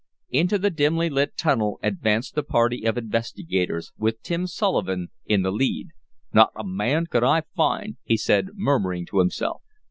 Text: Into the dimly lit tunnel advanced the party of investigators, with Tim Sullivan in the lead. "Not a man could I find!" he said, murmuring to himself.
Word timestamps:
Into 0.31 0.57
the 0.57 0.71
dimly 0.71 1.11
lit 1.11 1.37
tunnel 1.37 1.77
advanced 1.83 2.33
the 2.33 2.41
party 2.41 2.85
of 2.87 2.97
investigators, 2.97 3.91
with 3.99 4.23
Tim 4.23 4.47
Sullivan 4.47 5.09
in 5.27 5.43
the 5.43 5.51
lead. 5.51 5.89
"Not 6.33 6.49
a 6.55 6.63
man 6.65 7.05
could 7.05 7.23
I 7.23 7.43
find!" 7.55 7.97
he 8.03 8.17
said, 8.17 8.47
murmuring 8.55 9.05
to 9.11 9.19
himself. 9.19 9.61